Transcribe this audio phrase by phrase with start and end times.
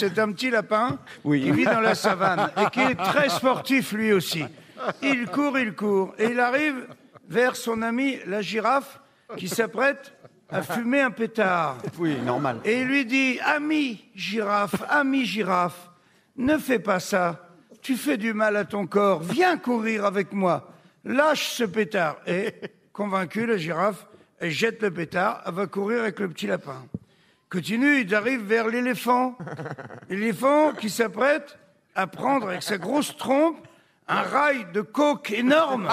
[0.00, 4.14] c'est un petit lapin qui vit dans la savane et qui est très sportif lui
[4.14, 4.42] aussi.
[5.02, 6.86] Il court, il court, et il arrive
[7.28, 8.98] vers son ami la girafe
[9.36, 10.14] qui s'apprête
[10.48, 11.76] à fumer un pétard.
[11.98, 12.60] Oui, normal.
[12.64, 15.90] Et il lui dit, ami girafe, ami girafe,
[16.36, 17.50] ne fais pas ça.
[17.82, 19.20] Tu fais du mal à ton corps.
[19.20, 20.72] Viens courir avec moi.
[21.04, 22.16] Lâche ce pétard.
[22.26, 22.54] Et,
[22.92, 24.06] convaincu, la girafe,
[24.38, 26.86] elle jette le pétard, elle va courir avec le petit lapin.
[27.50, 29.36] Continue, il arrive vers l'éléphant.
[30.08, 31.58] L'éléphant qui s'apprête
[31.96, 33.66] à prendre avec sa grosse trompe
[34.06, 35.88] un rail de coke énorme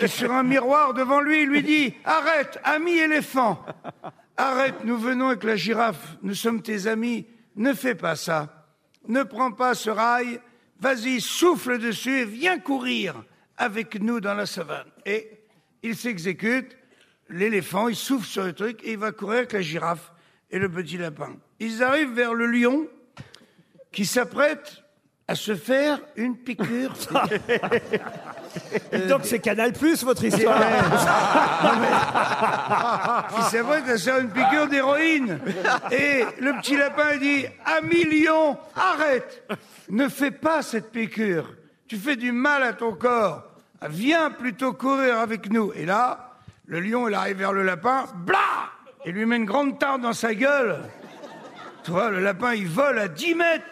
[0.00, 3.64] qui sur un miroir devant lui, lui dit Arrête, ami éléphant
[4.36, 8.66] Arrête, nous venons avec la girafe, nous sommes tes amis, ne fais pas ça.
[9.06, 10.40] Ne prends pas ce rail,
[10.80, 13.22] vas-y, souffle dessus et viens courir
[13.56, 14.88] avec nous dans la savane.
[15.06, 15.30] Et
[15.84, 16.76] il s'exécute,
[17.28, 20.12] l'éléphant, il souffle sur le truc et il va courir avec la girafe
[20.50, 21.36] et le petit lapin.
[21.58, 22.86] Ils arrivent vers le lion
[23.92, 24.82] qui s'apprête
[25.28, 26.94] à se faire une piqûre.
[29.08, 30.58] Donc c'est Canal Plus votre histoire.
[33.36, 35.38] Il s'apprête à se faire une piqûre d'héroïne.
[35.92, 39.48] Et le petit lapin il dit Ami lion, arrête
[39.88, 41.54] Ne fais pas cette piqûre.
[41.86, 43.44] Tu fais du mal à ton corps.
[43.88, 45.72] Viens plutôt courir avec nous.
[45.74, 46.34] Et là,
[46.66, 48.70] le lion, il arrive vers le lapin, blah
[49.06, 50.78] Il lui met une grande tarte dans sa gueule.
[51.84, 53.64] Tu vois, le lapin, il vole à 10 mètres.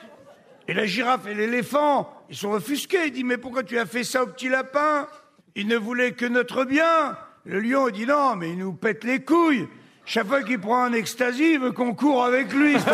[0.67, 3.07] Et la girafe et l'éléphant, ils sont offusqués.
[3.07, 5.07] Il dit, mais pourquoi tu as fait ça au petit lapin?
[5.55, 7.17] Il ne voulait que notre bien.
[7.45, 9.69] Le lion, il dit, non, mais il nous pète les couilles.
[10.07, 12.77] Chaque fois qu'il prend un ecstasy, il veut qu'on court avec lui.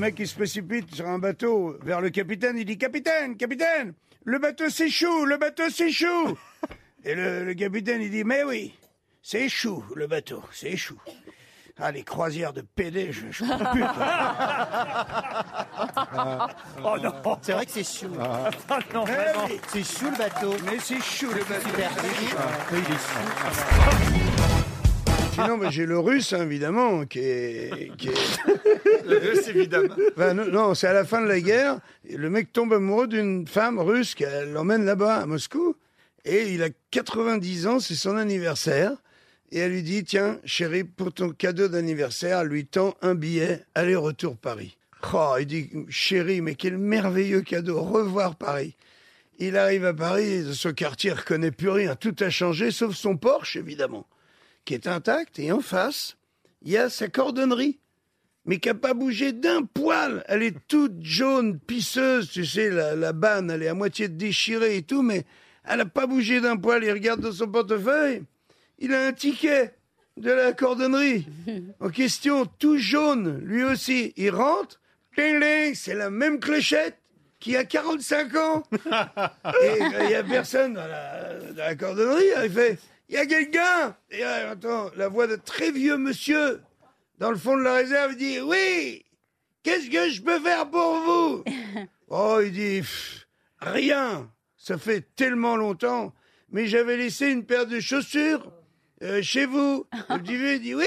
[0.00, 2.56] Le mec, il se précipite sur un bateau vers le capitaine.
[2.56, 3.92] Il dit Capitaine, capitaine,
[4.24, 6.38] le bateau s'échoue, le bateau s'échoue.
[7.04, 8.74] Et le, le capitaine, il dit Mais oui,
[9.20, 10.98] c'est échoue, le bateau, c'est échoue.
[11.78, 13.84] Ah, les croisières de PD, je, je comprends plus.
[16.82, 17.12] Oh non
[17.42, 18.10] C'est vrai que c'est chou.
[18.18, 18.48] Ah
[18.94, 19.44] non, vraiment.
[19.50, 20.54] oui, C'est chou le bateau.
[20.64, 21.68] mais c'est chou, le bateau.
[21.68, 21.90] Super.
[22.72, 24.29] Oui, il est chou.
[25.32, 27.96] Sinon, bah, j'ai le russe, hein, évidemment, qui est.
[27.96, 29.48] Qui est...
[29.48, 29.94] évidemment.
[30.16, 31.78] Enfin, non, non, c'est à la fin de la guerre.
[32.08, 35.76] Le mec tombe amoureux d'une femme russe qui l'emmène là-bas, à Moscou.
[36.24, 38.92] Et il a 90 ans, c'est son anniversaire.
[39.52, 44.36] Et elle lui dit Tiens, chérie, pour ton cadeau d'anniversaire, lui tend un billet aller-retour
[44.36, 44.76] Paris.
[45.12, 48.76] Oh, il dit Chérie, mais quel merveilleux cadeau, revoir Paris.
[49.38, 53.16] Il arrive à Paris, ce quartier ne reconnaît plus rien, tout a changé, sauf son
[53.16, 54.06] Porsche, évidemment,
[54.70, 55.40] qui est intact.
[55.40, 56.16] Et en face,
[56.62, 57.80] il y a sa cordonnerie
[58.46, 60.24] mais qui n'a pas bougé d'un poil.
[60.28, 64.76] Elle est toute jaune, pisseuse, tu sais, la, la banne, elle est à moitié déchirée
[64.76, 65.24] et tout, mais
[65.64, 66.82] elle n'a pas bougé d'un poil.
[66.82, 68.22] Il regarde dans son portefeuille,
[68.78, 69.74] il a un ticket
[70.16, 71.26] de la cordonnerie
[71.80, 74.14] en question, tout jaune, lui aussi.
[74.16, 74.80] Il rentre,
[75.16, 76.96] c'est la même clochette
[77.40, 78.62] qui a 45 ans.
[78.72, 82.24] Et euh, il n'y a personne dans la, dans la cordonnerie.
[82.44, 82.78] Il fait,
[83.10, 83.96] il y a quelqu'un.
[84.10, 86.62] Et euh, attends, la voix de très vieux monsieur
[87.18, 89.04] dans le fond de la réserve, il dit Oui,
[89.62, 91.44] qu'est-ce que je peux faire pour vous
[92.08, 93.26] Oh, il dit Pff,
[93.60, 96.14] Rien, ça fait tellement longtemps,
[96.50, 98.50] mais j'avais laissé une paire de chaussures
[99.02, 99.86] euh, chez vous.
[100.08, 100.86] Le il dit Oui,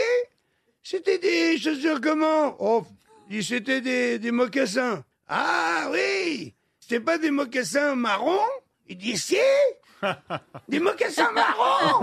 [0.82, 2.86] c'était des chaussures comment Oh,
[3.30, 5.04] il dit C'était des, des mocassins.
[5.28, 8.40] Ah oui, c'était pas des mocassins marrons
[8.88, 9.38] Il dit Si
[10.68, 12.02] des mocassins marrons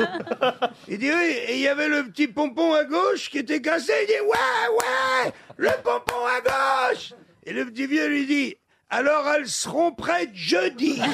[0.89, 3.93] Il dit oui, et il y avait le petit pompon à gauche qui était cassé.
[4.03, 7.13] Il dit ouais, ouais, le pompon à gauche.
[7.45, 8.57] Et le petit vieux lui dit
[8.89, 11.01] alors elles seront prêtes jeudi.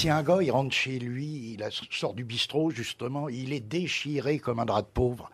[0.00, 4.38] Si un gars, il rentre chez lui, il sort du bistrot, justement, il est déchiré
[4.38, 5.30] comme un drap de pauvre.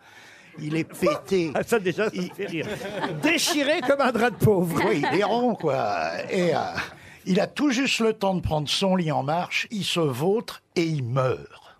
[0.59, 1.51] Il est pété.
[1.53, 2.67] Ah, ça déjà, ça me fait rire.
[3.21, 4.81] Déchiré comme un drap de pauvre.
[4.87, 6.11] Oui, il est rond, quoi.
[6.29, 6.59] Et euh,
[7.25, 10.61] il a tout juste le temps de prendre son lit en marche, il se vautre
[10.75, 11.77] et il meurt.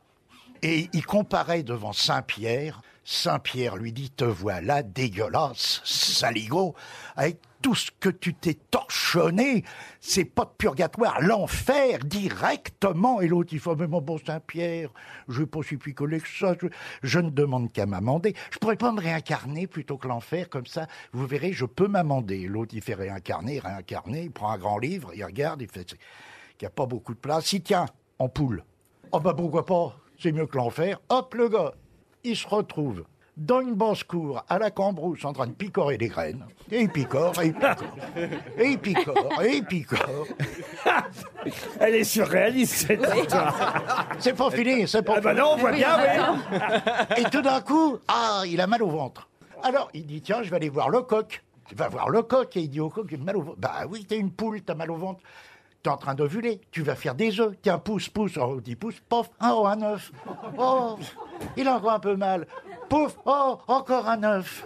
[0.61, 2.81] Et il comparait devant Saint-Pierre.
[3.09, 6.75] Saint-Pierre lui dit, te voilà dégueulasse, saligo,
[7.15, 9.63] avec tout ce que tu t'es torchonné,
[10.01, 13.21] c'est pas de purgatoire, l'enfer directement.
[13.21, 14.89] Et l'autre, il fait, mais mon bon Saint-Pierre,
[15.29, 16.67] je pas si picolé que ça, je,
[17.01, 18.35] je ne demande qu'à m'amender.
[18.51, 22.45] Je pourrais pas me réincarner plutôt que l'enfer, comme ça, vous verrez, je peux m'amender.
[22.45, 25.97] L'autre, il fait réincarner, réincarner, il prend un grand livre, il regarde, il fait, qu'il
[26.63, 27.45] n'y a pas beaucoup de place.
[27.45, 27.85] Si, tiens,
[28.19, 28.65] en poule.
[29.13, 30.99] Oh bah pourquoi pas, c'est mieux que l'enfer.
[31.07, 31.71] Hop, le gars,
[32.23, 33.03] il se retrouve
[33.35, 36.43] dans une basse-cour à la cambrousse en train de picorer des graines.
[36.71, 37.75] Et il picore, et il picore.
[38.57, 40.25] Et il picore, et il picore.
[41.79, 44.07] Elle est surréaliste, cette histoire.
[44.19, 45.41] C'est pas fini, c'est pas Ah bah fini.
[45.41, 46.59] non, on voit bien, oui.
[47.17, 49.29] Et tout d'un coup, ah, il a mal au ventre.
[49.63, 51.43] Alors, il dit, tiens, je vais aller voir le coq.
[51.69, 53.57] Il va voir le coq et il dit au coq, j'ai mal au ventre.
[53.59, 55.19] Bah oui, t'es une poule, t'as mal au ventre.
[55.87, 57.55] En train d'ovuler, tu vas faire des œufs.
[57.61, 60.11] Tiens, pousse, pousse, oh, 10 pouces, pof, un oh, un œuf.
[60.57, 60.97] Oh,
[61.55, 62.45] il a encore un peu mal.
[62.89, 64.65] Pouf, oh, encore un œuf.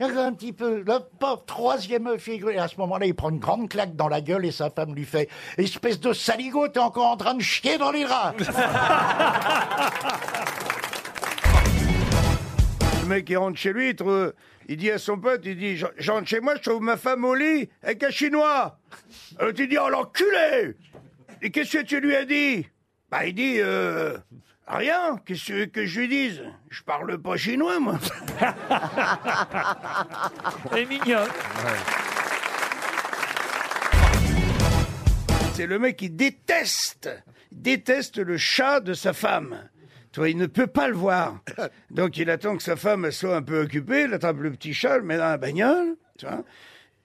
[0.00, 0.98] Un petit peu, le
[1.46, 2.28] troisième œuf.
[2.28, 4.94] Et à ce moment-là, il prend une grande claque dans la gueule et sa femme
[4.94, 8.46] lui fait Espèce de saligo, t'es encore en train de chier dans les draps.
[13.02, 14.32] Le mec, il rentre chez lui, il, trouve-
[14.68, 16.96] il dit à son pote, il dit, je je rentre chez moi, je trouve ma
[16.96, 18.78] femme au lit avec un chinois.
[19.38, 20.76] Alors tu dis, oh l'enculé
[21.42, 22.66] Et qu'est-ce que tu lui as dit?
[23.10, 24.16] Bah il dit, euh,
[24.66, 26.42] rien, qu'est-ce que que je lui dise?
[26.70, 27.98] Je parle pas chinois, moi.
[30.72, 31.28] Elle est mignonne.
[35.54, 37.08] C'est le mec qui déteste,
[37.52, 39.68] déteste le chat de sa femme.
[40.18, 41.40] Il ne peut pas le voir.
[41.90, 44.98] Donc il attend que sa femme soit un peu occupée, il attrape le petit chat,
[44.98, 46.44] le met dans la bagnole, tu vois,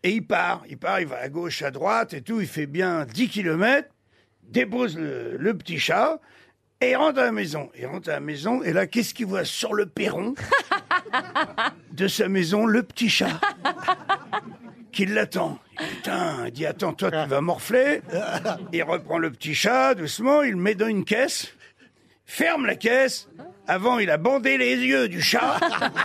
[0.04, 0.64] et il part.
[0.70, 3.90] Il part, il va à gauche, à droite et tout, il fait bien 10 kilomètres,
[4.44, 6.20] dépose le, le petit chat,
[6.82, 7.70] et il rentre à la maison.
[7.78, 10.34] Il rentre à la maison, et là, qu'est-ce qu'il voit sur le perron
[11.92, 12.66] de sa maison?
[12.66, 13.40] Le petit chat
[14.92, 15.60] qui l'attend.
[15.78, 18.02] Putain, il dit attends, toi tu vas morfler.
[18.74, 21.54] Il reprend le petit chat doucement, il le met dans une caisse,
[22.30, 23.28] ferme la caisse.
[23.68, 25.60] Avant, il a bandé les yeux du chat.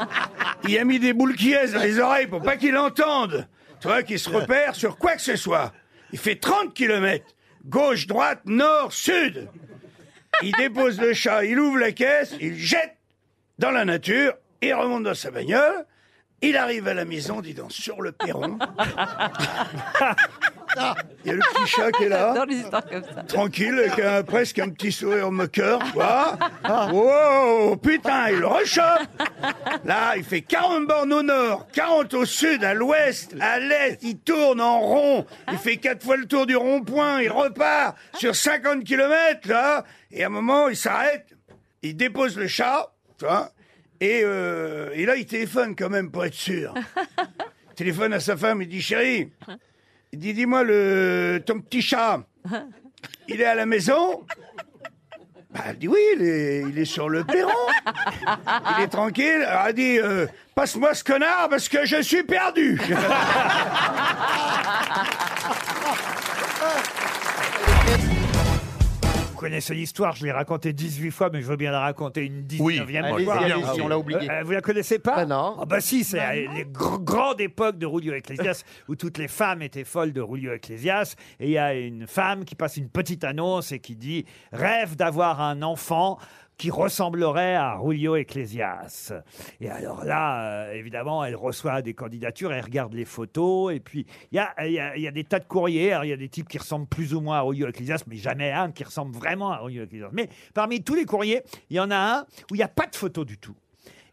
[0.66, 3.46] Il a mis des boules qui dans les oreilles pour pas qu'il entende.
[3.80, 5.74] Tu vois, qu'il se repère sur quoi que ce soit.
[6.12, 7.34] Il fait 30 kilomètres.
[7.66, 9.50] Gauche, droite, nord, sud.
[10.42, 12.96] Il dépose le chat, il ouvre la caisse, il jette
[13.58, 14.32] dans la nature,
[14.62, 15.84] il remonte dans sa bagnole.
[16.40, 18.58] Il arrive à la maison, dis donc, sur le perron.
[21.24, 23.22] Il y a le petit chat qui est là, J'adore les histoires comme ça.
[23.24, 25.78] tranquille, avec un- presque un petit sourire moqueur.
[25.92, 26.36] Quoi
[26.92, 29.08] Wow, putain, il rechoppe.
[29.84, 33.98] Là, il fait 40 bornes au nord, 40 au sud, à l'ouest, à l'est.
[34.02, 35.26] Il tourne en rond.
[35.52, 37.20] Il fait quatre fois le tour du rond-point.
[37.22, 39.84] Il repart sur 50 kilomètres, là.
[40.10, 41.26] Et à un moment, il s'arrête.
[41.82, 43.50] Il dépose le chat, tu vois.
[44.00, 46.74] Et, euh, et là, il téléphone quand même pour être sûr.
[47.06, 49.30] Il téléphone à sa femme, il dit, chérie,
[50.14, 52.22] il dit, dis-moi, le, ton petit chat,
[53.28, 54.24] il est à la maison?
[55.52, 57.50] Bah, Elle dit, oui, il est, il est sur le perron.
[58.78, 59.44] Il est tranquille.
[59.44, 62.80] Alors, elle dit, euh, passe-moi ce connard parce que je suis perdu.
[69.44, 72.44] Vous connaissez l'histoire, je l'ai racontée 18 fois, mais je veux bien la raconter une
[72.46, 73.34] 19e Allez-y, fois.
[73.36, 74.30] allez-y, on l'a oublié.
[74.30, 75.56] Euh, vous la connaissez pas Ah non.
[75.60, 79.28] Ah bah si, c'est euh, les gr- grandes époques de Rulio Ecclesias où toutes les
[79.28, 81.14] femmes étaient folles de Rulio Ecclesias.
[81.40, 84.96] Et il y a une femme qui passe une petite annonce et qui dit «Rêve
[84.96, 86.18] d'avoir un enfant»
[86.56, 89.12] qui ressemblerait à Rulio Ecclesias.
[89.60, 94.06] Et alors là, euh, évidemment, elle reçoit des candidatures, elle regarde les photos, et puis
[94.32, 94.38] il y
[94.78, 95.96] a, des tas de courriers.
[96.02, 98.52] Il y a des types qui ressemblent plus ou moins à Rulio Ecclesias, mais jamais
[98.52, 100.10] un qui ressemble vraiment à Rulio Ecclesias.
[100.12, 102.20] Mais parmi tous les courriers, il y en a un
[102.50, 103.56] où il n'y a pas de photo du tout.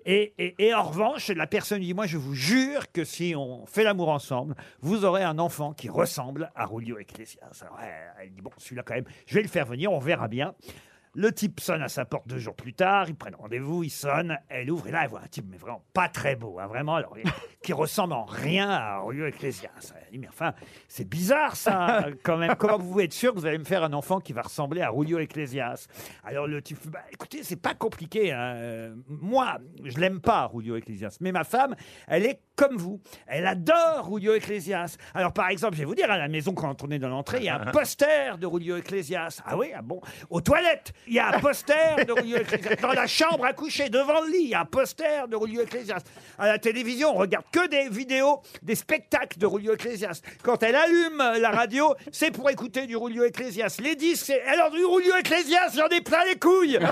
[0.06, 4.10] Et, en revanche, la personne dit Moi, je vous jure que si on fait l'amour
[4.10, 7.62] ensemble, vous aurez un enfant qui ressemble à Rulio Ecclesias.
[7.62, 7.80] Alors,
[8.20, 10.56] elle dit Bon, celui-là, quand même, je vais le faire venir, on verra bien.
[11.14, 14.38] Le type sonne à sa porte deux jours plus tard, ils prennent rendez-vous, il sonne,
[14.48, 16.96] elle ouvre, et là, elle voit un type, mais vraiment pas très beau, hein, vraiment,
[16.96, 17.18] alors,
[17.64, 19.02] qui ressemble en rien à.
[19.12, 19.42] Elle
[20.12, 20.54] dit Mais enfin,
[20.88, 22.56] c'est bizarre ça, quand même.
[22.58, 24.82] Comment vous pouvez être sûr que vous allez me faire un enfant qui va ressembler
[24.82, 25.88] à Rulio Ecclesias
[26.24, 28.32] Alors le type, bah, écoutez, c'est pas compliqué.
[28.32, 28.54] hein.
[28.56, 31.76] Euh, Moi, je l'aime pas, Rulio Ecclesias, mais ma femme,
[32.08, 33.00] elle est comme vous.
[33.28, 34.98] Elle adore Rulio Ecclesias.
[35.14, 37.38] Alors par exemple, je vais vous dire, à la maison, quand on est dans l'entrée,
[37.40, 39.42] il y a un poster de Rulio Ecclesias.
[39.46, 40.02] Ah oui, ah bon?
[40.30, 42.76] Aux toilettes, il y a un poster de Rulio Ecclesias.
[42.82, 45.62] Dans la chambre à coucher, devant le lit, il y a un poster de Rulio
[45.62, 46.02] Ecclesias.
[46.38, 50.22] À la télévision, on regarde que des vidéos, des spectacles de Rulio Ecclesias.
[50.44, 53.78] Quand elle allume la radio, c'est pour écouter du Rulio Ecclesias.
[53.82, 54.42] Les disques, c'est...
[54.44, 56.80] Alors du Rulio Ecclesias, j'en ai plein les couilles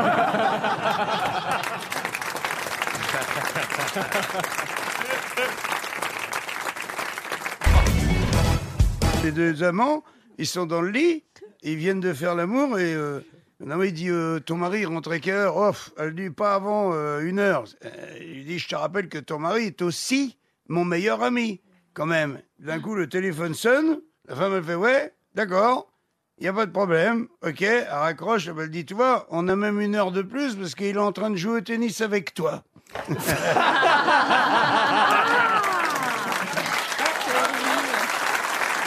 [9.24, 10.04] Les deux amants,
[10.38, 11.24] ils sont dans le lit,
[11.62, 13.20] ils viennent de faire l'amour et euh,
[13.66, 16.94] non, il dit euh, ton mari rentre à quelle heure Off, elle dit pas avant
[16.94, 17.66] euh, une heure.
[17.84, 20.38] Euh, il dit je te rappelle que ton mari est aussi
[20.69, 21.61] mon meilleur ami,
[21.93, 22.41] quand même.
[22.59, 25.91] D'un coup le téléphone sonne, la femme elle fait ouais, d'accord,
[26.38, 29.55] il y a pas de problème, ok, elle raccroche, elle dit tu vois, on a
[29.55, 32.33] même une heure de plus parce qu'il est en train de jouer au tennis avec
[32.33, 32.63] toi.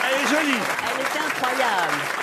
[0.04, 0.58] Elle est jolie.
[0.58, 2.21] Elle était incroyable.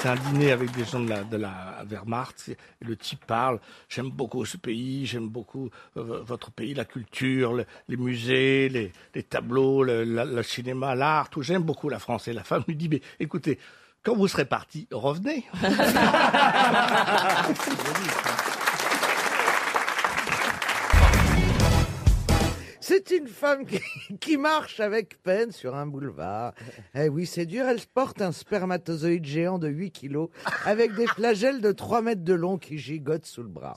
[0.00, 2.56] C'est un dîner avec des gens de la, Wehrmacht.
[2.80, 3.58] Le type parle.
[3.88, 5.06] J'aime beaucoup ce pays.
[5.06, 11.30] J'aime beaucoup euh, votre pays, la culture, le- les musées, les, tableaux, le, cinéma, l'art,
[11.30, 11.42] tout.
[11.42, 12.28] J'aime beaucoup la France.
[12.28, 13.58] Et la femme lui dit, écoutez,
[14.04, 15.44] quand vous serez parti, revenez.
[22.98, 23.80] C'est une femme qui,
[24.20, 26.52] qui marche avec peine sur un boulevard.
[26.96, 30.30] Eh oui, c'est dur, elle porte un spermatozoïde géant de 8 kilos
[30.64, 33.76] avec des flagelles de 3 mètres de long qui gigotent sous le bras.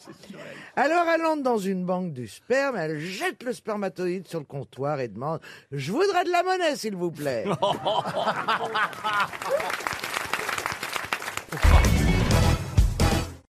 [0.76, 5.00] Alors elle entre dans une banque du sperme, elle jette le spermatozoïde sur le comptoir
[5.00, 5.40] et demande
[5.72, 7.46] «Je voudrais de la monnaie, s'il vous plaît».